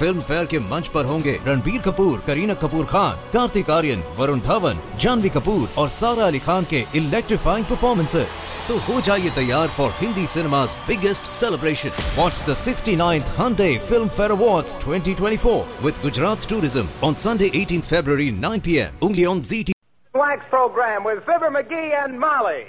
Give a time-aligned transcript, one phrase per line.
[0.00, 4.80] Film fair के मंच पर होंगे रणबीर कपूर करीना कपूर खान कार्तिक आर्यन वरुण धवन
[5.00, 10.26] जानवी कपूर और सारा अली खान के इलेक्ट्रीफाइंग परफॉर्मेंसेस तो हो जाइए तैयार for Hindi
[10.34, 11.92] cinema's biggest celebration.
[12.16, 18.30] Watch the 69th Hyundai Film Fair Awards 2024 with Gujarat Tourism on Sunday 18th February
[18.30, 18.92] 9 p.m.
[19.02, 19.72] only on ZT.
[20.14, 22.64] Wax program with Fibber McGee and Molly.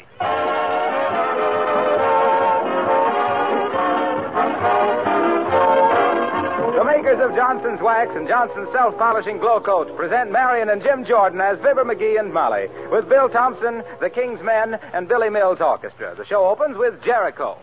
[7.09, 11.58] Makers of Johnson's Wax and Johnson's Self Polishing Glo-Coat present Marion and Jim Jordan as
[11.58, 16.14] Fibber McGee and Molly with Bill Thompson, the King's Men, and Billy Mills Orchestra.
[16.16, 17.58] The show opens with Jericho.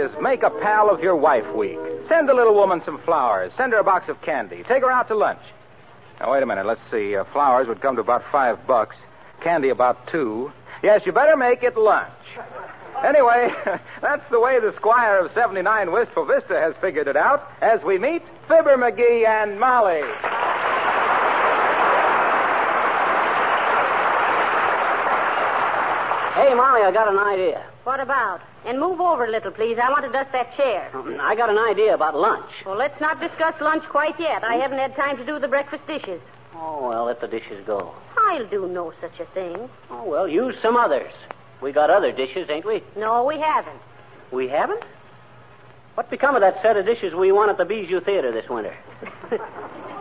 [0.00, 1.78] Is Make a Pal of Your Wife Week.
[2.08, 3.52] Send the little woman some flowers.
[3.58, 4.64] Send her a box of candy.
[4.66, 5.42] Take her out to lunch.
[6.18, 6.64] Now, wait a minute.
[6.64, 7.14] Let's see.
[7.14, 8.96] Uh, flowers would come to about five bucks.
[9.44, 10.52] Candy about two.
[10.82, 12.08] Yes, you better make it lunch.
[13.06, 13.48] Anyway,
[14.00, 17.98] that's the way the squire of 79 Wistful Vista has figured it out as we
[17.98, 20.00] meet Fibber McGee and Molly.
[26.40, 27.66] Hey, Molly, I got an idea.
[27.84, 28.40] What about?
[28.66, 29.78] And move over a little, please.
[29.82, 30.90] I want to dust that chair.
[30.94, 32.50] Um, I got an idea about lunch.
[32.66, 34.44] Well, let's not discuss lunch quite yet.
[34.44, 36.20] I haven't had time to do the breakfast dishes.
[36.54, 37.94] Oh, well, let the dishes go.
[38.18, 39.68] I'll do no such a thing.
[39.90, 41.12] Oh, well, use some others.
[41.62, 42.82] We got other dishes, ain't we?
[42.96, 43.80] No, we haven't.
[44.30, 44.82] We haven't?
[45.94, 48.76] What become of that set of dishes we won at the Bijou Theater this winter?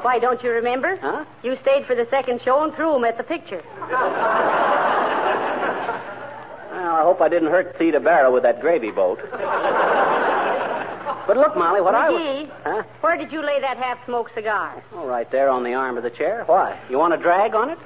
[0.02, 0.98] Why, don't you remember?
[1.02, 1.26] Huh?
[1.44, 3.62] You stayed for the second show and threw 'em at the picture.
[6.80, 9.20] Well, I hope I didn't hurt Theda Bara with that gravy boat.
[11.28, 12.22] but look, Molly, what I was...
[12.22, 12.84] McGee, Huh?
[13.02, 14.82] where did you lay that half-smoked cigar?
[14.94, 16.44] Oh, right there on the arm of the chair.
[16.46, 16.80] Why?
[16.90, 17.78] You want to drag on it?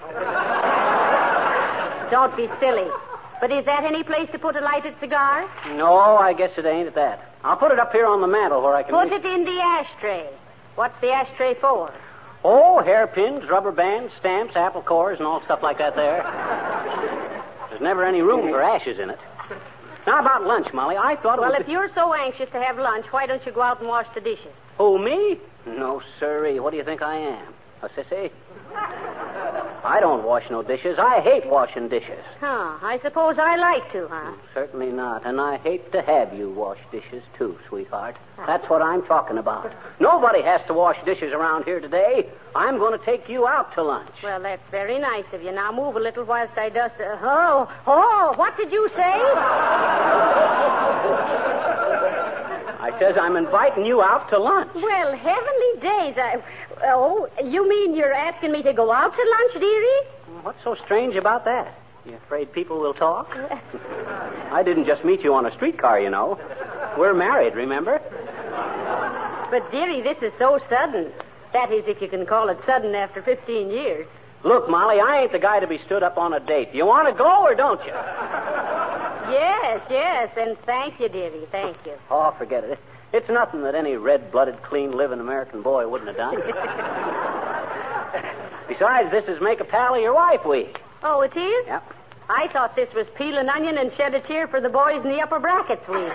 [2.11, 2.85] Don't be silly.
[3.41, 5.49] But is that any place to put a lighted cigar?
[5.75, 7.33] No, I guess it ain't at that.
[7.43, 8.93] I'll put it up here on the mantel where I can...
[8.93, 10.29] Put it in the ashtray.
[10.75, 11.91] What's the ashtray for?
[12.43, 17.22] Oh, hairpins, rubber bands, stamps, apple cores, and all stuff like that there.
[17.83, 19.19] There's never any room for ashes in it.
[20.07, 23.05] Now, about lunch, Molly, I thought it Well, if you're so anxious to have lunch,
[23.11, 24.53] why don't you go out and wash the dishes?
[24.79, 25.37] Oh, me?
[25.65, 26.61] No, sirree.
[26.61, 27.53] What do you think I am?
[27.81, 28.31] A sissy?
[29.83, 30.97] I don't wash no dishes.
[30.97, 32.23] I hate washing dishes.
[32.39, 34.33] Huh, I suppose I like to, huh?
[34.53, 35.25] Certainly not.
[35.25, 38.15] And I hate to have you wash dishes, too, sweetheart.
[38.47, 39.71] That's what I'm talking about.
[39.99, 42.29] Nobody has to wash dishes around here today.
[42.55, 44.11] I'm going to take you out to lunch.
[44.23, 45.51] Well, that's very nice of you.
[45.51, 46.95] Now move a little whilst I dust.
[46.99, 49.13] Uh, oh, oh, what did you say?
[52.83, 54.71] I says I'm inviting you out to lunch.
[54.75, 56.15] well, heavenly days.
[56.19, 56.43] I,
[56.85, 60.41] oh, you mean you're asking me to go out to lunch, dearie?
[60.43, 61.77] What's so strange about that?
[62.05, 63.29] You afraid people will talk?
[64.51, 66.37] I didn't just meet you on a streetcar, you know.
[66.97, 67.99] We're married, remember?
[69.49, 71.11] But, dearie, this is so sudden.
[71.53, 74.07] That is, if you can call it sudden after 15 years.
[74.43, 76.69] Look, Molly, I ain't the guy to be stood up on a date.
[76.73, 77.93] You want to go or don't you?
[79.31, 81.93] Yes, yes, and thank you, dearie, thank you.
[82.11, 82.77] Oh, forget it.
[83.13, 86.35] It's nothing that any red blooded, clean living American boy wouldn't have done.
[88.67, 90.79] Besides, this is Make a Pal of Your Wife week.
[91.03, 91.67] Oh, it is?
[91.67, 91.83] Yep.
[92.27, 95.11] I thought this was peel an onion and shed a tear for the boys in
[95.11, 96.11] the upper brackets week.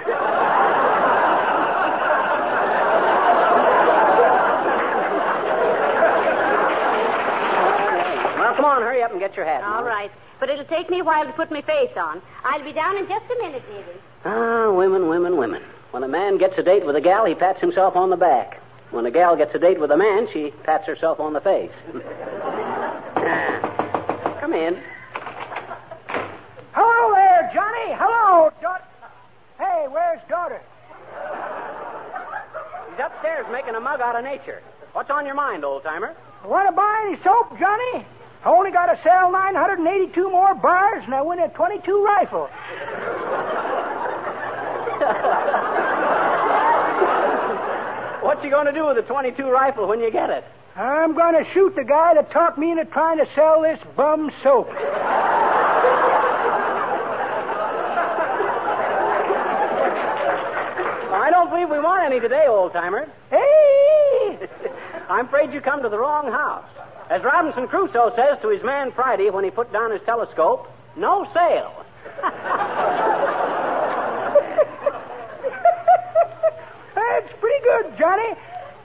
[8.38, 9.62] Well, come on, hurry up and get your hat.
[9.62, 10.10] All right.
[10.40, 12.20] But it'll take me a while to put my face on.
[12.44, 14.00] I'll be down in just a minute, dearie.
[14.24, 15.62] Ah, women, women, women.
[15.90, 18.60] When a man gets a date with a gal, he pats himself on the back.
[18.90, 21.70] When a gal gets a date with a man, she pats herself on the face.
[24.40, 24.82] Come in.
[26.72, 27.94] Hello there, Johnny.
[27.96, 28.84] Hello, daughter.
[29.58, 30.60] Hey, where's daughter?
[32.90, 34.62] He's upstairs making a mug out of nature.
[34.92, 36.14] What's on your mind, old timer?
[36.44, 38.04] Want to buy any soap, Johnny?
[38.44, 42.48] I only got to sell 982 more bars, and I win a 22 rifle.
[48.38, 50.44] What you going to do with a 22 rifle when you get it?
[50.76, 54.30] I'm going to shoot the guy that talked me into trying to sell this bum
[54.44, 54.68] soap.
[61.10, 63.10] I don't believe we want any today, old timer.
[63.28, 64.38] Hey!
[65.10, 66.70] I'm afraid you come to the wrong house.
[67.10, 71.26] As Robinson Crusoe says to his man Friday when he put down his telescope, no
[71.34, 71.84] sale.
[76.94, 78.34] That's pretty good, Johnny.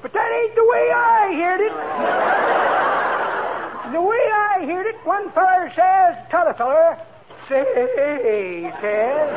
[0.01, 1.73] But that ain't the way I heard it.
[3.93, 6.99] the way I heard it, one feller says, t'other feller,
[7.47, 7.63] say,
[8.81, 9.29] says,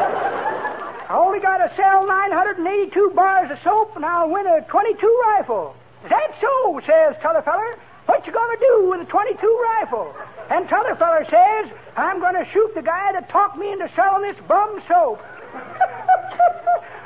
[1.06, 5.76] I only got to sell 982 bars of soap and I'll win a 22 rifle.
[6.02, 6.80] Is that so?
[6.82, 7.78] says t'other feller.
[8.06, 9.38] What you gonna do with a 22
[9.78, 10.14] rifle?
[10.50, 14.38] And t'other feller says, I'm gonna shoot the guy that talked me into selling this
[14.48, 15.18] bum soap.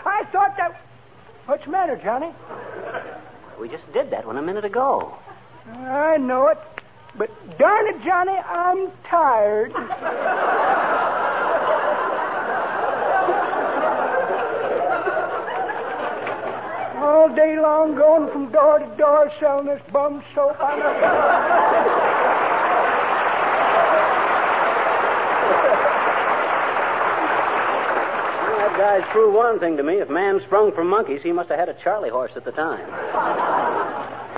[0.06, 0.80] I thought that.
[1.46, 2.30] What's the matter, Johnny?
[3.60, 5.14] We just did that one a minute ago.
[5.66, 6.58] I know it.
[7.18, 7.28] But
[7.58, 9.72] darn it, Johnny, I'm tired.
[17.02, 20.56] All day long going from door to door selling this bum soap.
[20.60, 21.89] I'm
[28.70, 29.94] Well, that guy's proved one thing to me.
[29.94, 32.84] If man sprung from monkeys, he must have had a Charlie horse at the time.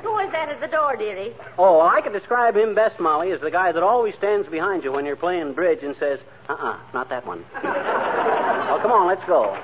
[0.02, 1.32] Who is that at the door, dearie?
[1.58, 4.92] Oh, I can describe him best, Molly, as the guy that always stands behind you
[4.92, 6.18] when you're playing bridge and says,
[6.48, 7.44] uh-uh, not that one.
[7.62, 9.56] well, come on, let's go.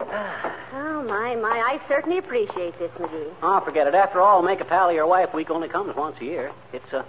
[0.76, 1.50] Oh, my, my.
[1.50, 3.32] I certainly appreciate this, McGee.
[3.42, 3.94] Oh, forget it.
[3.94, 6.50] After all, make a pal of your wife week only comes once a year.
[6.72, 7.04] It's a...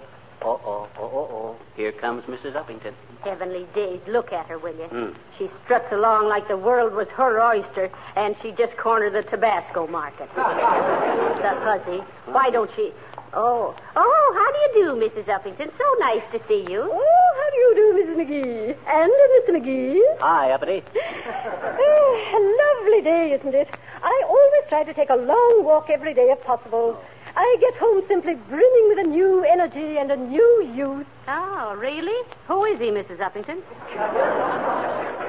[0.46, 1.56] Oh, oh, oh, oh, oh.
[1.74, 2.54] Here comes Mrs.
[2.54, 2.94] Uppington.
[3.24, 4.86] Heavenly days, look at her, will you?
[4.86, 5.18] Hmm.
[5.36, 9.88] She struts along like the world was her oyster, and she just cornered the Tabasco
[9.88, 10.30] market.
[10.36, 11.98] the hussy.
[12.30, 12.92] Why don't she?
[13.34, 15.26] Oh, oh, how do you do, Mrs.
[15.26, 15.66] Uppington?
[15.76, 16.78] So nice to see you.
[16.94, 18.16] Oh, how do you do, Mrs.
[18.22, 18.70] McGee?
[18.86, 19.50] And uh, Mr.
[19.58, 19.98] McGee?
[20.20, 20.84] Hi, Uppity.
[21.26, 23.68] Oh, a lovely day, isn't it?
[24.00, 27.02] I always try to take a long walk every day if possible.
[27.36, 31.06] I get home simply brimming with a new energy and a new youth.
[31.28, 32.16] Oh, really?
[32.48, 33.18] Who is he, Mrs.
[33.18, 33.60] Uppington?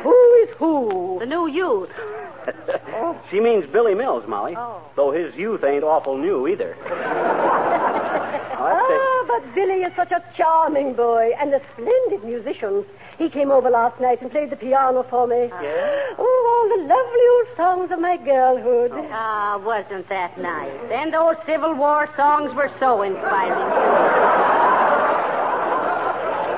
[0.04, 1.18] Who is who?
[1.20, 1.90] The new youth.
[3.30, 4.56] she means Billy Mills, Molly.
[4.56, 4.82] Oh.
[4.96, 6.76] Though his youth ain't awful new either.
[8.60, 9.00] Oh, that's it.
[9.00, 12.84] Ah, but Billy is such a charming boy and a splendid musician.
[13.20, 15.50] He came over last night and played the piano for me.
[15.62, 16.16] Yeah?
[16.18, 18.92] Oh, all the lovely old songs of my girlhood.
[19.12, 20.72] Ah, wasn't that nice?
[20.92, 23.72] And those Civil War songs were so inspiring.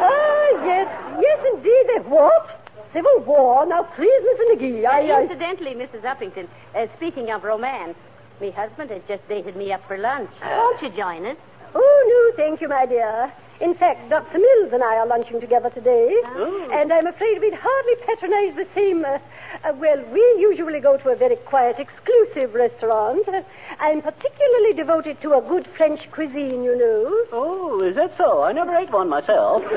[0.02, 0.88] Ah, yes,
[1.20, 1.86] yes, indeed.
[1.88, 2.66] They what?
[2.94, 3.66] Civil War.
[3.68, 4.56] Now, please, Mr.
[4.56, 5.22] McGee, I, I...
[5.24, 6.02] Incidentally, Mrs.
[6.02, 7.96] Uppington, uh, speaking of romance,
[8.42, 10.30] my husband has just dated me up for lunch.
[10.42, 10.50] Uh.
[10.58, 11.38] Won't you join us?
[11.76, 13.32] Oh, no, thank you, my dear.
[13.62, 14.40] In fact, Dr.
[14.40, 16.08] Mills and I are lunching together today.
[16.24, 16.70] Oh.
[16.72, 19.04] And I'm afraid we'd hardly patronize the same.
[19.04, 19.20] Uh,
[19.68, 23.28] uh, well, we usually go to a very quiet, exclusive restaurant.
[23.28, 23.42] Uh,
[23.80, 27.26] I'm particularly devoted to a good French cuisine, you know.
[27.34, 28.44] Oh, is that so?
[28.44, 29.62] I never ate one myself.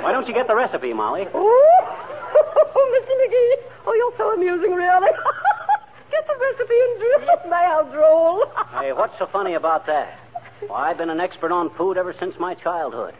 [0.00, 1.24] Why don't you get the recipe, Molly?
[1.34, 1.84] Oh,
[2.96, 3.12] Mr.
[3.12, 3.56] McGee.
[3.86, 5.10] Oh, you're so amusing, really.
[6.10, 8.46] Get the recipe and do my how droll.
[8.80, 10.25] Hey, what's so funny about that?
[10.66, 13.14] Why, I've been an expert on food ever since my childhood.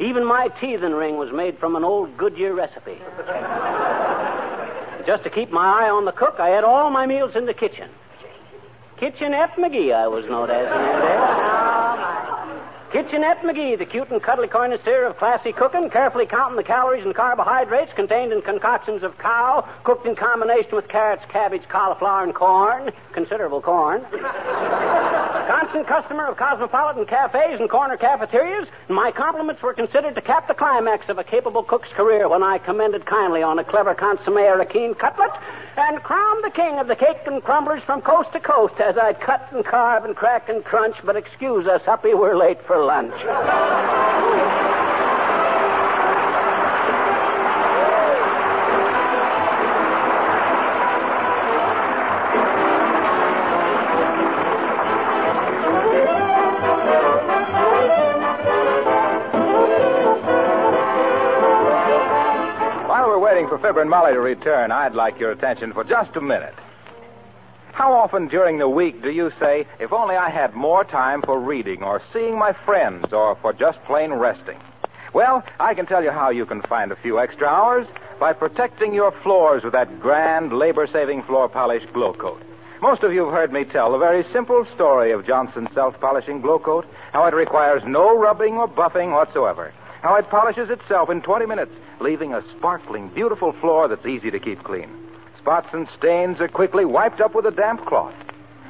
[0.00, 2.98] Even my teething ring was made from an old Goodyear recipe.
[5.06, 7.54] Just to keep my eye on the cook, I had all my meals in the
[7.54, 7.90] kitchen.
[9.00, 11.48] Kitchenette McGee, I was known as in them days.
[12.92, 17.14] Kitchenette McGee, the cute and cuddly connoisseur of classy cooking, carefully counting the calories and
[17.14, 22.90] carbohydrates contained in concoctions of cow, cooked in combination with carrots, cabbage, cauliflower, and corn.
[23.12, 24.02] Considerable corn.
[25.48, 30.46] Constant customer of cosmopolitan cafes and corner cafeterias, and my compliments were considered to cap
[30.46, 34.36] the climax of a capable cook's career when I commended kindly on a clever consomme
[34.36, 35.30] or a keen cutlet,
[35.78, 39.22] and crowned the king of the cake and crumblers from coast to coast as I'd
[39.22, 43.14] cut and carve and crack and crunch, but excuse us, Huppy, we're late for lunch.
[63.68, 66.54] Fibber and Molly to return, I'd like your attention for just a minute.
[67.74, 71.38] How often during the week do you say, if only I had more time for
[71.38, 74.58] reading or seeing my friends or for just plain resting?
[75.12, 77.86] Well, I can tell you how you can find a few extra hours
[78.18, 82.40] by protecting your floors with that grand labor saving floor polish Glo-Coat.
[82.80, 86.40] Most of you have heard me tell the very simple story of Johnson's self polishing
[86.40, 91.44] Glo-Coat, how it requires no rubbing or buffing whatsoever, how it polishes itself in 20
[91.44, 94.88] minutes, leaving a sparkling, beautiful floor that's easy to keep clean.
[95.40, 98.14] Spots and stains are quickly wiped up with a damp cloth.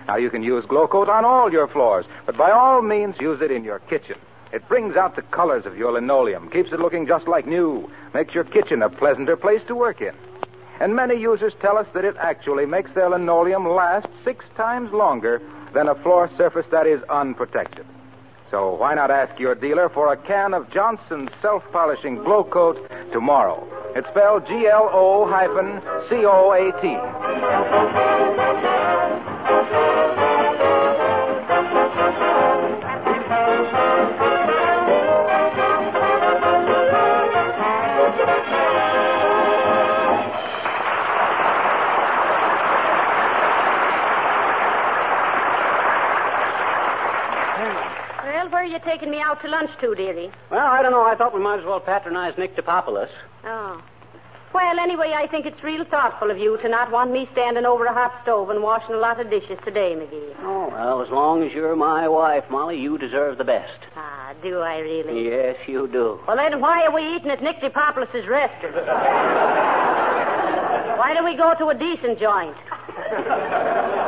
[0.07, 3.51] Now, you can use Glo-Coat on all your floors, but by all means, use it
[3.51, 4.17] in your kitchen.
[4.53, 8.35] It brings out the colors of your linoleum, keeps it looking just like new, makes
[8.35, 10.15] your kitchen a pleasanter place to work in.
[10.81, 15.43] And many users tell us that it actually makes their linoleum last six times longer
[15.75, 17.85] than a floor surface that is unprotected.
[18.51, 22.79] So why not ask your dealer for a can of Johnson's self-polishing Glo-Coat
[23.13, 23.69] tomorrow?
[23.95, 26.89] It's spelled G-L-O hyphen C-O-A-T.
[29.49, 30.28] Well, where are
[48.79, 50.31] you taking me out to lunch to, dearie?
[50.51, 51.05] Well, I don't know.
[51.05, 53.09] I thought we might as well patronize Nick Topopoulos.
[53.45, 53.83] Oh.
[54.55, 57.85] Well, anyway, I think it's real thoughtful of you to not want me standing over
[57.85, 60.35] a hot stove and washing a lot of dishes today, McGee.
[60.41, 63.79] Oh, well, as long as you're my wife, Molly, you deserve the best.
[63.95, 65.29] Ah, do I really?
[65.29, 66.19] Yes, you do.
[66.27, 68.75] Well, then why are we eating at Nick DePopulus's restaurant?
[70.99, 72.57] why don't we go to a decent joint?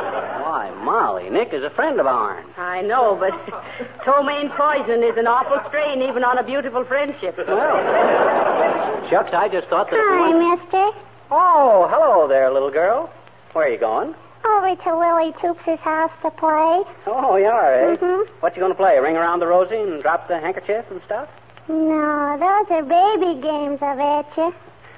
[0.81, 2.45] Why, Molly, Nick is a friend of ours.
[2.57, 3.31] I know, but
[4.05, 7.37] ptomaine poisoning is an awful strain even on a beautiful friendship.
[7.37, 9.07] Well.
[9.09, 9.97] Shucks, I just thought that.
[9.99, 10.85] Hi, mister.
[11.31, 13.09] Oh, hello there, little girl.
[13.53, 14.15] Where are you going?
[14.43, 16.81] Over to Willie Toops' house to play.
[17.05, 17.95] Oh, you are, eh?
[17.97, 18.25] Mhm.
[18.39, 18.97] What you going to play?
[18.99, 21.29] Ring around the rosy and drop the handkerchief and stuff?
[21.69, 24.53] No, those are baby games, I bet you.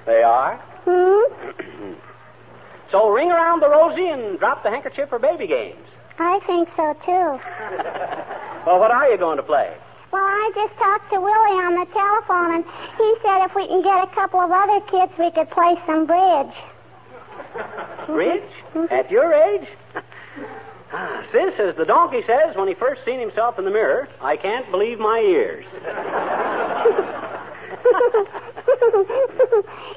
[0.06, 0.56] They are.
[0.88, 1.94] Hmm?
[2.94, 5.82] So ring around the rosy and drop the handkerchief for baby games.
[6.20, 7.40] I think so, too.
[8.66, 9.76] Well, what are you going to play?
[10.14, 12.64] Well, I just talked to Willie on the telephone, and
[12.96, 16.08] he said if we can get a couple of other kids, we could play some
[16.08, 16.56] bridge.
[18.08, 18.90] Bridge?
[18.90, 19.68] At your age?
[20.96, 24.38] Ah, Sis, as the donkey says when he first seen himself in the mirror, I
[24.38, 25.66] can't believe my ears.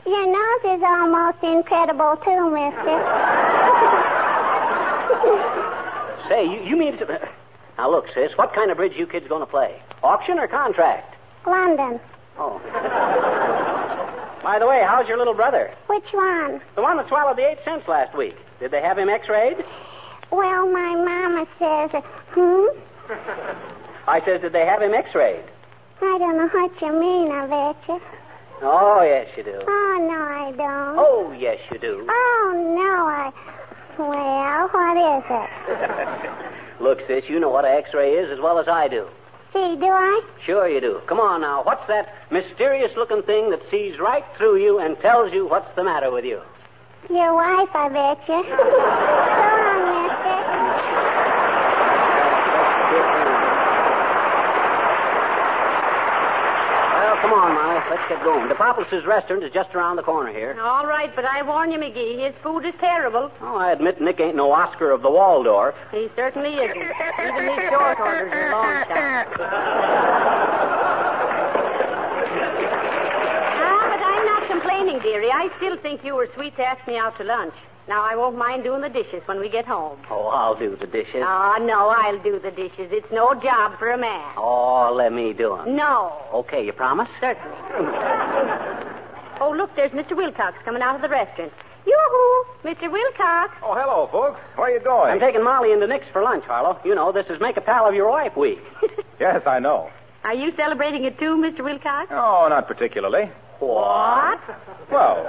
[0.06, 2.96] Your nose is almost incredible, too, mister.
[6.28, 7.28] Say, you, you mean to...
[7.76, 9.80] Now, look, sis, what kind of bridge you kids going to play?
[10.02, 11.14] Auction or contract?
[11.46, 12.00] London.
[12.38, 12.58] Oh.
[14.42, 15.75] By the way, how's your little brother?
[15.88, 16.60] Which one?
[16.76, 18.36] The one that swallowed the eight cents last week.
[18.60, 19.58] Did they have him x-rayed?
[20.30, 21.90] Well, my mama says,
[22.30, 22.66] hmm?
[24.08, 25.44] I says, did they have him x-rayed?
[26.00, 28.00] I don't know what you mean, I bet you.
[28.62, 29.60] Oh, yes, you do.
[29.66, 30.98] Oh, no, I don't.
[30.98, 32.06] Oh, yes, you do.
[32.08, 33.30] Oh, no, I.
[33.98, 36.80] Well, what is it?
[36.82, 39.06] Look, sis, you know what an x-ray is as well as I do.
[39.52, 40.20] Gee, do I?
[40.44, 41.00] Sure you do.
[41.08, 41.62] Come on now.
[41.64, 46.10] What's that mysterious-looking thing that sees right through you and tells you what's the matter
[46.10, 46.40] with you?
[47.08, 48.42] Your wife, I bet you.
[48.48, 50.36] so long, mister.
[57.16, 57.80] Well, come on, Molly.
[57.88, 58.49] Let's get going.
[58.49, 60.54] The Populous' restaurant is just around the corner here.
[60.61, 63.30] All right, but I warn you, McGee, his food is terrible.
[63.40, 65.75] Oh, I admit Nick ain't no Oscar of the Waldorf.
[65.92, 66.76] He certainly isn't.
[66.76, 69.32] Even his short orders are long shots.
[73.64, 75.30] Ah, but I'm not complaining, dearie.
[75.32, 77.54] I still think you were sweet to ask me out to lunch.
[77.88, 79.99] Now, I won't mind doing the dishes when we get home.
[80.11, 81.23] Oh, I'll do the dishes.
[81.23, 82.90] Ah, no, I'll do the dishes.
[82.90, 84.35] It's no job for a man.
[84.37, 85.76] Oh, let me do 'em.
[85.76, 86.12] No.
[86.35, 87.09] Okay, you promise?
[87.21, 87.57] Certainly.
[89.40, 90.16] oh, look, there's Mr.
[90.16, 91.52] Wilcox coming out of the restaurant.
[91.87, 92.90] Yoo-hoo, Mr.
[92.90, 93.55] Wilcox.
[93.62, 94.40] Oh, hello, folks.
[94.57, 95.12] Where you going?
[95.12, 96.81] I'm taking Molly into Nick's for lunch, Harlow.
[96.85, 98.59] You know, this is Make a Pal of Your Wife week.
[99.19, 99.88] Yes, I know.
[100.25, 101.62] Are you celebrating it too, Mr.
[101.62, 102.08] Wilcox?
[102.11, 103.30] Oh, not particularly.
[103.58, 104.40] What?
[104.90, 105.25] Well,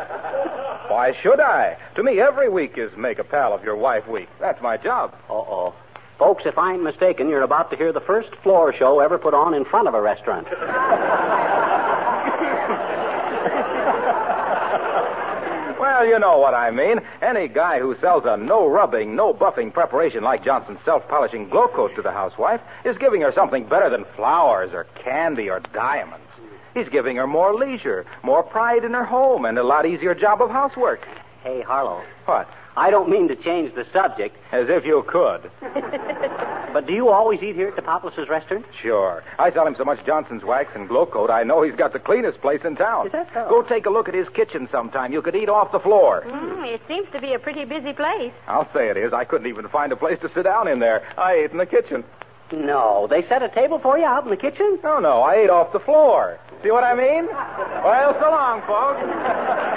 [0.90, 1.78] why should I?
[1.96, 4.28] To me, every week is Make a Pal of Your Wife week.
[4.40, 5.14] That's my job.
[5.30, 5.74] Uh-oh.
[6.20, 9.34] Folks, if I ain't mistaken, you're about to hear the first floor show ever put
[9.36, 10.48] on in front of a restaurant.
[15.98, 17.00] Well, you know what I mean.
[17.24, 21.96] Any guy who sells a no rubbing, no buffing preparation like Johnson's self polishing Glo-Coat
[21.96, 26.28] to the housewife is giving her something better than flowers or candy or diamonds.
[26.76, 30.40] He's giving her more leisure, more pride in her home, and a lot easier job
[30.40, 31.00] of housework.
[31.42, 32.48] Hey, Harlow, What?
[32.78, 35.50] I don't mean to change the subject, As if you could.
[36.74, 38.66] but do you always eat here at the Populous restaurant?
[38.84, 39.24] Sure.
[39.40, 42.40] I sell him so much Johnson's wax and Glo-Coat, I know he's got the cleanest
[42.40, 43.08] place in town.
[43.08, 43.48] Is that so?
[43.50, 45.12] Go take a look at his kitchen sometime.
[45.12, 46.24] You could eat off the floor.
[46.28, 48.32] Mm, it seems to be a pretty busy place.
[48.48, 49.12] I'll say it is.
[49.12, 51.02] I couldn't even find a place to sit down in there.
[51.18, 52.04] I ate in the kitchen.
[52.54, 54.80] No, they set a table for you out in the kitchen?
[54.84, 56.40] No, no, I ate off the floor.
[56.64, 57.28] See what I mean?
[57.88, 59.00] Well, so long, folks.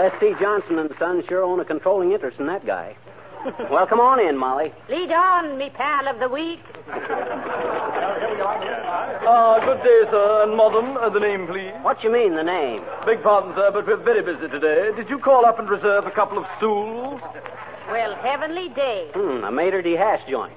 [0.00, 0.32] S.C.
[0.40, 2.96] Johnson and Son sure own a controlling interest in that guy.
[3.70, 4.72] well, come on in, Molly.
[4.88, 6.60] Lead on, me pal of the week.
[9.26, 10.96] Ah, good day, sir, and madam.
[10.96, 11.72] Uh, the name, please.
[11.82, 12.80] What you mean, the name?
[13.06, 14.90] Beg pardon, sir, but we're very busy today.
[14.96, 17.20] Did you call up and reserve a couple of stools?
[17.88, 19.10] Well, heavenly day.
[19.14, 19.92] Hmm, a Mater D.
[19.92, 20.56] Hash joint.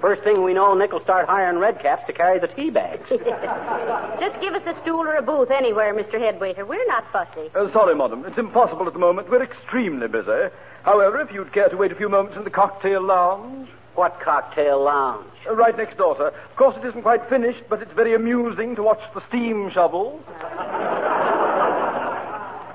[0.00, 3.04] First thing we know, Nick will start hiring red caps to carry the tea bags.
[4.20, 6.14] Just give us a stool or a booth anywhere, Mr.
[6.14, 6.66] Headwaiter.
[6.66, 7.48] We're not fussy.
[7.54, 8.24] Uh, sorry, madam.
[8.26, 9.30] It's impossible at the moment.
[9.30, 10.48] We're extremely busy.
[10.84, 13.68] However, if you'd care to wait a few moments in the cocktail lounge.
[13.94, 15.26] what cocktail lounge?
[15.48, 16.28] Uh, right next door, sir.
[16.28, 20.22] Of course, it isn't quite finished, but it's very amusing to watch the steam shovels.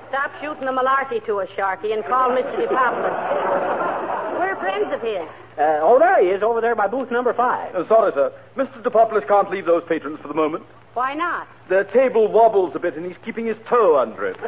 [0.08, 2.68] Stop shooting the malarkey to us, Sharky, and call Mr.
[2.68, 4.21] DePopoulos.
[4.62, 5.26] We're friends of his.
[5.58, 7.74] Uh, oh, there he is, over there by booth number five.
[7.74, 8.32] Uh, sorry, sir.
[8.56, 8.82] Mr.
[8.82, 10.64] DePopoulos can't leave those patrons for the moment.
[10.94, 11.48] Why not?
[11.68, 14.36] The table wobbles a bit, and he's keeping his toe under it.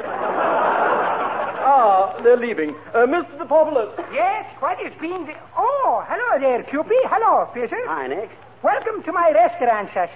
[1.67, 2.77] ah, they're leaving.
[2.95, 3.39] Uh, Mr.
[3.43, 3.91] DePopoulos.
[4.13, 5.27] Yes, what is being...
[5.27, 5.33] The...
[5.59, 6.93] Oh, hello there, Cupid.
[7.11, 7.83] Hello, Fisher.
[7.87, 8.31] Hi, Nick.
[8.63, 10.09] Welcome to my restaurant, sir.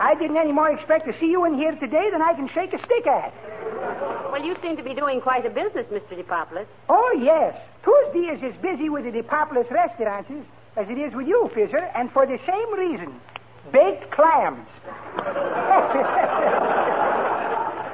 [0.00, 2.72] I didn't any more expect to see you in here today than I can shake
[2.72, 3.32] a stick at.
[4.32, 6.18] Well, you seem to be doing quite a business, Mr.
[6.18, 6.66] DePopoulos.
[6.88, 7.54] Oh, yes.
[7.88, 10.30] Tuesday is as busy with the Depopolis restaurants
[10.76, 13.14] as it is with you, Fisher, and for the same reason.
[13.72, 14.66] Baked clams.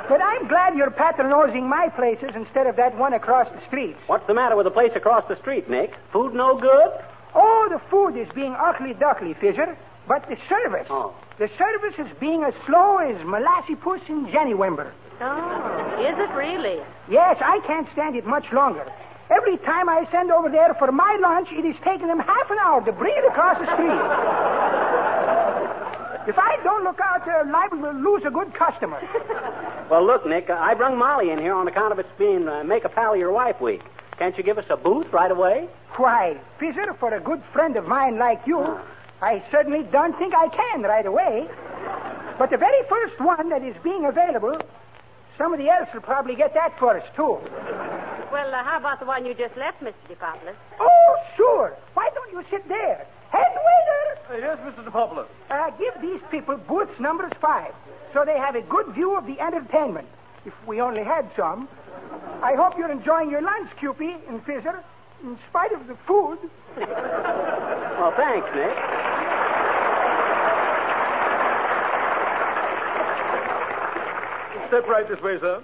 [0.09, 3.95] but I'm glad you're patronizing my places instead of that one across the street.
[4.07, 5.93] What's the matter with the place across the street, Nick?
[6.13, 6.91] Food no good?
[7.37, 9.79] Oh, the food is being ugly duckly, Fisher.
[10.09, 10.89] But the service.
[10.91, 11.15] Oh.
[11.39, 14.91] The service is being as slow as Molassie Puss and Jenny Wimber.
[15.21, 16.83] Oh, is it really?
[17.09, 18.85] Yes, I can't stand it much longer.
[19.31, 22.59] Every time I send over there for my lunch, it is taking them half an
[22.61, 24.01] hour to it across the street.
[26.29, 29.01] if I don't look out, they're liable to lose a good customer.
[29.91, 32.65] Well, look, Nick, uh, I brung Molly in here on account of its being uh,
[32.65, 33.83] Make a Pal of Your Wife week.
[34.19, 35.69] Can't you give us a booth right away?
[35.97, 38.65] Why, Fisher, for a good friend of mine like you,
[39.21, 41.47] I certainly don't think I can right away.
[42.39, 44.57] But the very first one that is being available,
[45.37, 47.39] somebody else will probably get that first, too.
[48.35, 49.95] Well, uh, how about the one you just left, Mr.
[50.11, 50.57] DePopoulos?
[50.81, 51.77] Oh, sure.
[51.95, 53.07] Why don't you sit there?
[53.31, 54.03] Head waiter!
[54.27, 54.91] Uh, yes, Mr.
[54.91, 55.29] DePopoulos.
[55.51, 57.71] Uh, give these people booths numbers five
[58.13, 60.09] so they have a good view of the entertainment.
[60.45, 61.69] If we only had some.
[62.43, 64.83] I hope you're enjoying your lunch, Cupid and Fizzer,
[65.23, 66.39] in spite of the food.
[67.95, 68.75] Well, thanks, Nick.
[74.67, 75.63] Step right this way, sir.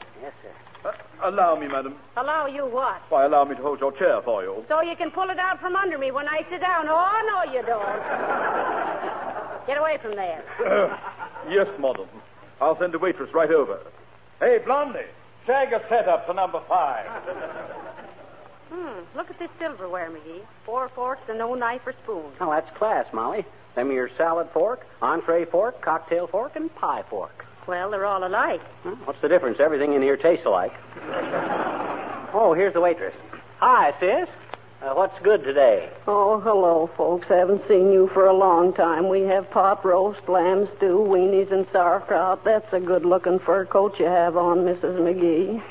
[1.21, 1.37] Yes, sir.
[1.37, 1.95] Allow me, madam.
[2.17, 3.01] Allow you what?
[3.09, 4.65] Why, allow me to hold your chair for you.
[4.69, 6.87] So you can pull it out from under me when I sit down.
[6.89, 8.01] Oh, no, you don't.
[9.67, 10.43] Get away from there.
[11.51, 12.09] yes, madam.
[12.61, 13.79] I'll send a waitress right over.
[14.41, 15.01] Hey, Blondie,
[15.47, 17.07] shag a setup for number five.
[18.71, 20.43] Hmm, look at this silverware, McGee.
[20.65, 22.31] Four forks and no knife or spoon.
[22.41, 23.45] Oh, that's class, Molly.
[23.75, 27.40] Them are your salad fork, entree fork, cocktail fork, and pie fork.
[27.67, 28.61] Well, they're all alike.
[28.83, 28.97] Huh?
[29.05, 29.59] What's the difference?
[29.61, 30.73] Everything in here tastes alike.
[32.35, 33.15] oh, here's the waitress.
[33.59, 34.29] Hi, sis.
[34.83, 35.91] Uh, what's good today?
[36.07, 37.29] Oh, hello, folks.
[37.29, 39.11] Haven't seen you for a long time.
[39.11, 42.45] We have pot roast, lamb stew, weenies, and sauerkraut.
[42.45, 44.97] That's a good looking fur coat you have on, Mrs.
[44.99, 45.63] McGee.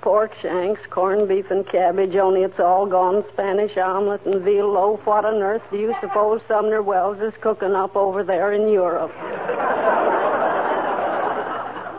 [0.00, 3.22] Pork shanks, corned beef, and cabbage, only it's all gone.
[3.34, 5.00] Spanish omelet and veal loaf.
[5.04, 9.12] What on earth do you suppose Sumner Welles is cooking up over there in Europe?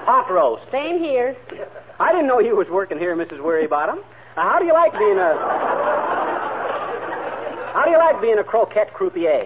[0.09, 0.63] pot roast.
[0.71, 1.37] Same here.
[1.99, 3.37] I didn't know you was working here, Mrs.
[3.37, 4.01] Wearybottom.
[4.35, 5.33] Now, how do you like being a...
[7.75, 9.45] How do you like being a croquette croupier?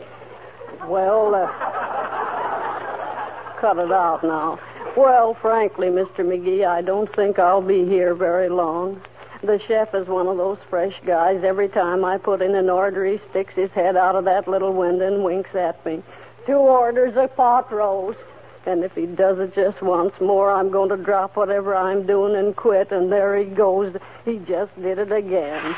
[0.88, 1.48] Well, uh,
[3.60, 4.58] cut it out now.
[4.96, 6.20] Well, frankly, Mr.
[6.20, 9.02] McGee, I don't think I'll be here very long.
[9.42, 11.44] The chef is one of those fresh guys.
[11.44, 14.72] Every time I put in an order, he sticks his head out of that little
[14.72, 16.02] window and winks at me.
[16.48, 18.18] Two orders of pot roast.
[18.66, 22.36] And if he does it just once more, I'm going to drop whatever I'm doing
[22.36, 22.92] and quit.
[22.92, 23.96] And there he goes.
[24.26, 25.76] He just did it again.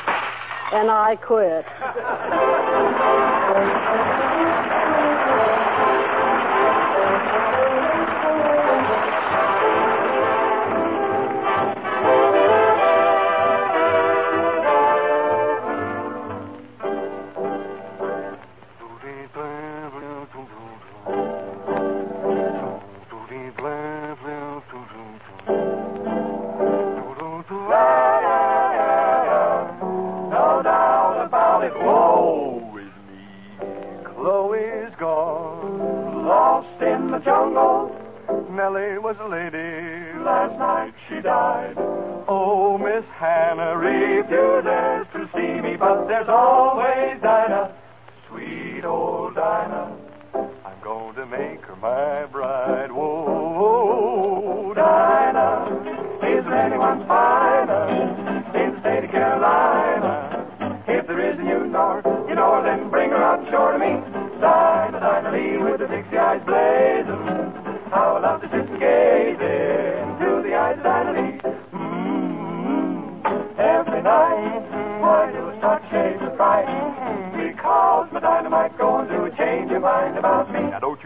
[0.72, 1.64] And I quit.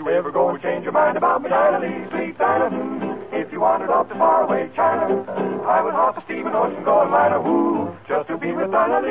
[0.00, 3.28] you ever go and change your mind about me, Dinah Lee, sweet Dinah.
[3.32, 5.24] If you wandered off to faraway China,
[5.68, 8.70] I would hop a steaming ocean, go and line a woo, just to be with
[8.70, 9.10] Dinah Lee.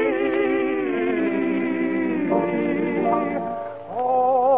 [3.91, 4.57] Oh,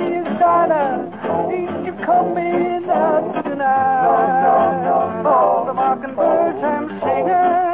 [0.00, 1.06] Miss Dinah,
[1.54, 4.82] ain't you coming out tonight?
[5.24, 7.67] Oh, the mockingbirds I'm singing,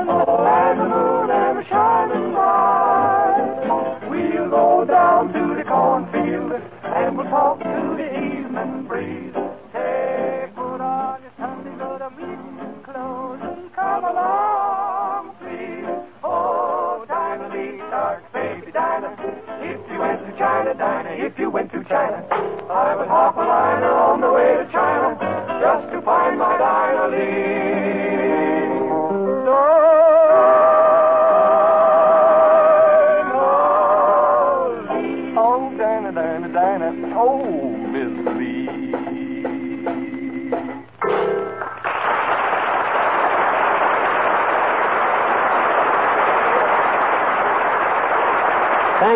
[7.14, 9.34] and we'll talk to the evening breeze.
[9.70, 15.86] Take Put on your Sunday little meeting clothes and come along, please.
[16.24, 19.14] Oh, Dinah Lee Stark, baby Dinah.
[19.62, 22.26] If you went to China, Dinah, if you went to China,
[22.70, 24.73] I would hop a liner on the way to China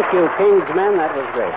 [0.08, 0.96] Thank you, King's men.
[0.96, 1.52] That was great.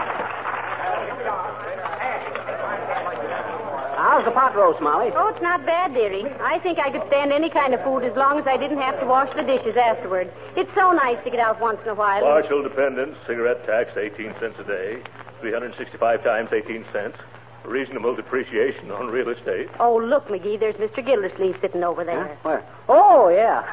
[3.96, 5.08] How's the pot roast, Molly?
[5.16, 6.28] Oh, it's not bad, dearie.
[6.44, 9.00] I think I could stand any kind of food as long as I didn't have
[9.00, 10.28] to wash the dishes afterward.
[10.60, 12.20] It's so nice to get out once in a while.
[12.20, 15.00] Partial dependence, cigarette tax, 18 cents a day,
[15.40, 17.16] 365 times 18 cents.
[17.64, 19.70] Reasonable depreciation on real estate.
[19.80, 21.06] Oh, look, McGee, there's Mr.
[21.06, 22.38] Gildersleeve sitting over there.
[22.42, 22.66] Where?
[22.90, 23.64] Oh, yeah.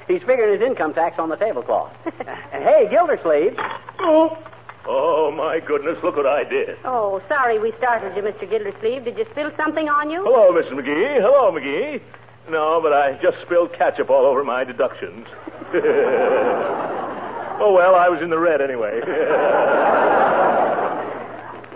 [0.08, 1.92] He's figuring his income tax on the tablecloth.
[2.52, 3.58] hey, Gildersleeve.
[4.04, 4.36] Oh.
[4.88, 6.76] oh, my goodness, look what I did.
[6.84, 8.48] Oh, sorry we startled you, Mr.
[8.48, 9.04] Gildersleeve.
[9.04, 10.22] Did you spill something on you?
[10.24, 10.72] Hello, Mrs.
[10.74, 11.20] McGee.
[11.20, 12.00] Hello, McGee.
[12.50, 15.26] No, but I just spilled ketchup all over my deductions.
[17.62, 19.00] oh, well, I was in the red anyway.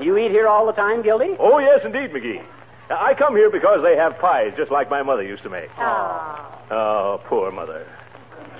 [0.01, 1.37] You eat here all the time, Gildy?
[1.41, 2.45] oh, yes, indeed, McGee.
[2.91, 5.71] I come here because they have pies just like my mother used to make.
[5.79, 6.53] Oh.
[6.71, 7.87] Oh, poor mother.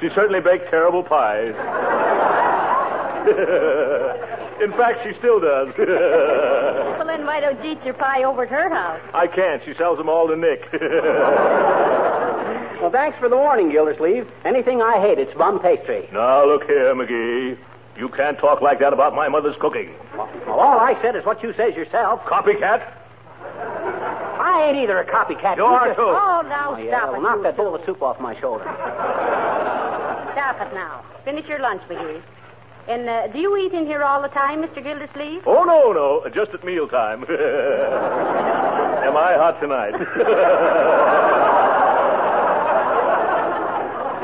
[0.01, 1.53] She certainly baked terrible pies.
[4.65, 5.69] In fact, she still does.
[6.97, 9.01] Well, then why don't you eat your pie over at her house?
[9.15, 9.63] I can't.
[9.65, 10.61] She sells them all to Nick.
[12.77, 14.29] Well, thanks for the warning, Gildersleeve.
[14.45, 16.07] Anything I hate, it's bum pastry.
[16.13, 17.57] now, look here, McGee.
[17.99, 19.95] You can't talk like that about my mother's cooking.
[20.15, 22.21] Well, all I said is what you says yourself.
[22.29, 22.85] Copycat?
[23.41, 25.57] I ain't either a copycat.
[25.57, 26.05] You are, just- too.
[26.05, 27.23] Oh, now Oh, yeah, stop well, it.
[27.25, 28.65] knock that bowl of soup off my shoulder.
[30.37, 31.03] Stop it now.
[31.25, 32.21] Finish your lunch, McGee.
[32.89, 34.83] And uh, do you eat in here all the time, Mr.
[34.83, 35.43] Gildersleeve?
[35.47, 36.23] Oh, no, no.
[36.33, 37.23] Just at mealtime.
[37.25, 37.27] Am
[39.17, 39.93] I hot tonight?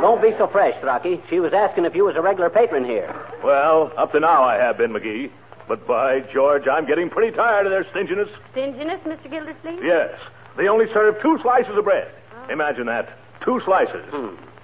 [0.00, 1.22] Don't be so fresh, Rocky.
[1.30, 3.06] She was asking if you was a regular patron here.
[3.44, 5.30] well, up to now I have been, McGee.
[5.68, 8.28] But by George, I'm getting pretty tired of their stinginess.
[8.50, 9.30] Stinginess, Mr.
[9.30, 9.78] Gildersleeve?
[9.84, 10.10] Yes.
[10.56, 12.10] They only serve two slices of bread.
[12.50, 13.16] Imagine that.
[13.44, 14.02] Two slices.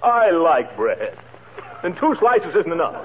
[0.03, 1.17] I like bread.
[1.83, 2.95] And two slices isn't enough.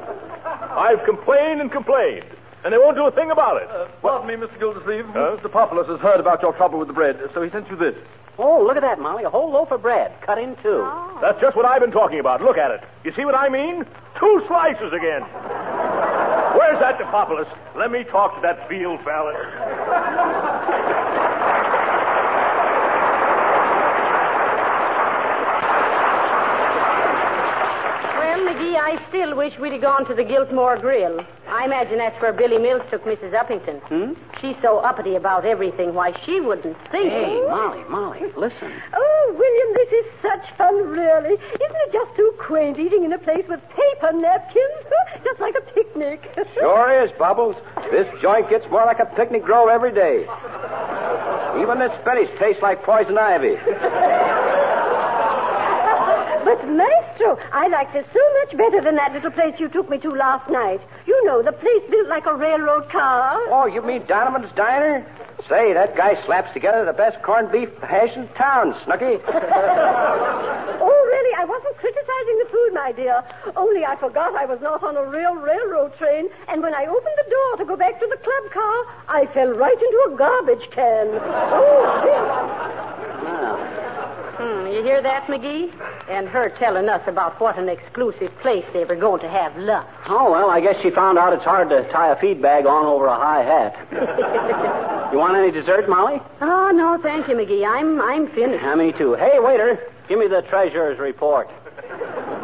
[0.75, 2.27] I've complained and complained,
[2.65, 3.69] and they won't do a thing about it.
[3.71, 4.59] Uh, pardon me, Mr.
[4.59, 5.07] Gildersleeve.
[5.15, 5.39] Huh?
[5.39, 5.51] Mr.
[5.51, 7.95] Populus has heard about your trouble with the bread, so he sent you this.
[8.37, 9.23] Oh, look at that, Molly.
[9.23, 10.83] A whole loaf of bread, cut in two.
[10.83, 11.19] Oh.
[11.23, 12.43] That's just what I've been talking about.
[12.43, 12.81] Look at it.
[13.05, 13.85] You see what I mean?
[14.19, 15.23] Two slices again.
[16.59, 17.47] Where's that Depopolis?
[17.77, 19.35] Let me talk to that field fella.
[28.19, 31.21] Well, McGee, I still wish we'd have gone to the Giltmore Grill.
[31.47, 33.37] I imagine that's where Billy Mills took Mrs.
[33.37, 33.77] Uppington.
[33.93, 34.17] Hmm?
[34.41, 35.93] She's so uppity about everything.
[35.93, 37.13] Why, she wouldn't think.
[37.13, 38.73] Hey, Molly, Molly, listen.
[38.97, 41.37] Oh, William, this is such fun, really.
[41.37, 44.81] Isn't it just too quaint eating in a place with paper napkins?
[45.25, 46.25] just like a picnic.
[46.55, 47.57] Sure is, Bubbles.
[47.93, 50.25] This joint gets more like a picnic grove every day.
[51.61, 53.57] Even this spinach tastes like poison ivy.
[56.45, 56.61] But,
[57.15, 60.11] Maestro, I like this so much better than that little place you took me to
[60.11, 60.81] last night.
[61.07, 63.39] You know, the place built like a railroad car.
[63.49, 65.07] Oh, you mean Donovan's Diner?
[65.49, 69.19] Say, that guy slaps together the best corned beef hash in town, Snooky.
[70.87, 71.35] Oh, really?
[71.41, 73.23] I wasn't criticizing the food, my dear.
[73.57, 77.17] Only I forgot I was not on a real railroad train, and when I opened
[77.17, 80.69] the door to go back to the club car, I fell right into a garbage
[80.75, 81.09] can.
[81.17, 82.25] Oh, dear.
[84.37, 85.73] Hmm, you hear that, McGee?
[86.09, 89.89] And her telling us about what an exclusive place they were going to have lunch.
[90.09, 92.85] Oh, well, I guess she found out it's hard to tie a feed bag on
[92.85, 93.73] over a high hat.
[95.13, 96.21] you want any dessert, Molly?
[96.43, 97.65] Oh, no, thank you, McGee.
[97.67, 98.63] I'm I'm finished.
[98.63, 99.15] Yeah, me too.
[99.15, 101.49] Hey, waiter, give me the treasurer's report.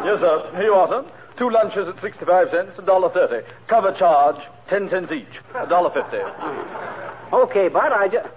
[0.03, 0.49] Yes, sir.
[0.55, 1.11] Here you are, sir.
[1.37, 3.45] Two lunches at 65 cents, a dollar thirty.
[3.67, 4.37] Cover charge,
[4.69, 6.17] ten cents each, a dollar fifty.
[7.31, 8.27] Okay, Bud, I just...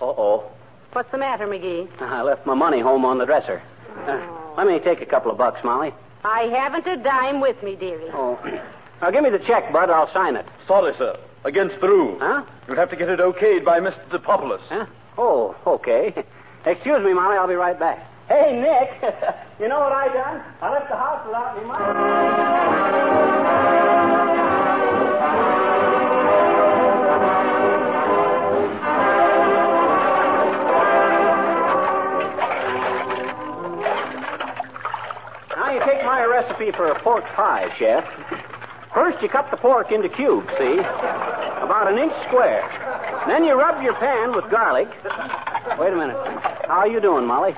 [0.00, 0.52] Uh-oh.
[0.92, 1.88] What's the matter, McGee?
[2.00, 3.60] I left my money home on the dresser.
[4.06, 5.90] Uh, let me take a couple of bucks, Molly.
[6.22, 8.10] I haven't a dime with me, dearie.
[8.12, 8.38] Oh.
[9.00, 9.88] Now, give me the check, Bud.
[9.88, 10.44] I'll sign it.
[10.68, 11.16] Sorry, sir.
[11.46, 12.18] Against the rules.
[12.20, 12.44] Huh?
[12.68, 14.22] You'll have to get it okayed by Mr.
[14.22, 14.60] Populus.
[14.68, 14.84] Huh?
[15.16, 16.12] Oh, okay.
[16.66, 17.38] Excuse me, Molly.
[17.38, 18.06] I'll be right back.
[18.28, 19.12] Hey, Nick.
[19.58, 20.44] you know what I done?
[20.60, 22.29] I left the house without any money.
[37.20, 38.04] Pork pie, Chef.
[38.94, 40.78] First, you cut the pork into cubes, see?
[41.62, 42.64] About an inch square.
[43.28, 44.88] Then you rub your pan with garlic.
[45.78, 46.16] Wait a minute.
[46.66, 47.52] How are you doing, Molly?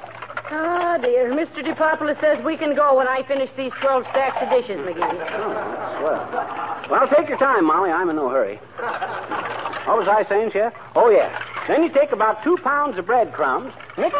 [0.55, 1.33] Ah, dear.
[1.33, 1.64] Mr.
[1.64, 5.01] DePopoulos says we can go when I finish these 12 stacks of dishes, McGee.
[5.01, 6.29] Oh, that's swell.
[6.90, 7.90] Well, take your time, Molly.
[7.90, 8.61] I'm in no hurry.
[9.88, 10.75] What was I saying, Chef?
[10.94, 11.33] Oh, yeah.
[11.68, 14.14] Then you take about two pounds of breadcrumbs, mix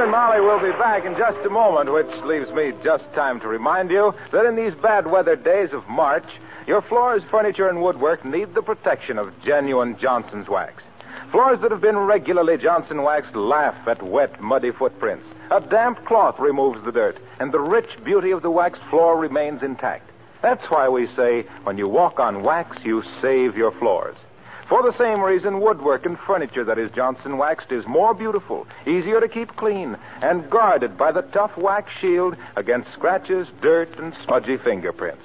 [0.00, 3.48] And Molly will be back in just a moment, which leaves me just time to
[3.48, 6.24] remind you that in these bad weather days of March,
[6.66, 10.82] your floors, furniture, and woodwork need the protection of genuine Johnson's wax.
[11.30, 15.26] Floors that have been regularly Johnson waxed laugh at wet, muddy footprints.
[15.50, 19.62] A damp cloth removes the dirt, and the rich beauty of the waxed floor remains
[19.62, 20.10] intact.
[20.42, 24.16] That's why we say when you walk on wax, you save your floors.
[24.70, 29.20] For the same reason, woodwork and furniture that is Johnson waxed is more beautiful, easier
[29.20, 34.58] to keep clean, and guarded by the tough wax shield against scratches, dirt, and smudgy
[34.58, 35.24] fingerprints.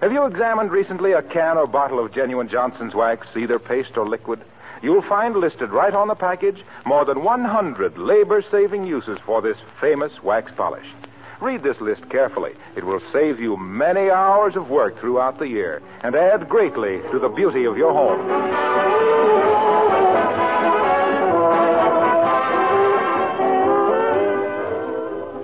[0.00, 4.08] Have you examined recently a can or bottle of genuine Johnson's wax, either paste or
[4.08, 4.40] liquid?
[4.82, 9.56] You'll find listed right on the package more than 100 labor saving uses for this
[9.80, 10.86] famous wax polish.
[11.40, 12.52] Read this list carefully.
[12.76, 17.18] It will save you many hours of work throughout the year and add greatly to
[17.18, 18.20] the beauty of your home.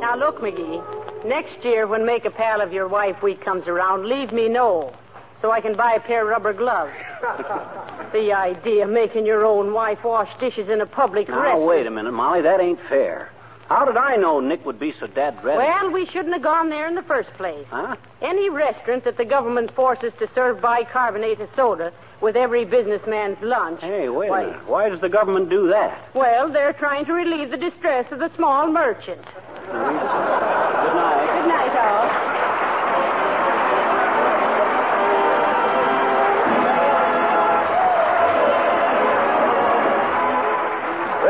[0.00, 0.82] Now, look, McGee.
[1.26, 4.94] Next year, when Make a Pal of Your Wife week comes around, leave me know
[5.42, 6.92] so I can buy a pair of rubber gloves.
[8.12, 11.66] the idea of making your own wife wash dishes in a public Now, restaurant.
[11.66, 12.42] wait a minute, Molly.
[12.42, 13.30] That ain't fair.
[13.68, 15.56] How did I know Nick would be so dead dreadful?
[15.56, 17.66] Well, we shouldn't have gone there in the first place.
[17.68, 17.96] Huh?
[18.22, 23.80] Any restaurant that the government forces to serve bicarbonated soda with every businessman's lunch.
[23.80, 24.68] Hey, wait Why- a minute.
[24.68, 26.14] Why does the government do that?
[26.14, 29.24] Well, they're trying to relieve the distress of the small merchant.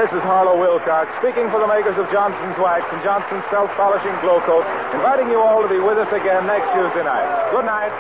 [0.07, 4.14] This is Harlow Wilcox, speaking for the makers of Johnson's Wax and Johnson's Self Polishing
[4.23, 4.62] Glo-Coat,
[4.95, 7.27] inviting you all to be with us again next Tuesday night.
[7.51, 7.90] Good night.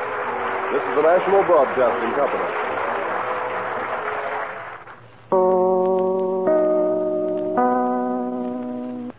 [0.70, 2.75] This is the National Broadcasting Company.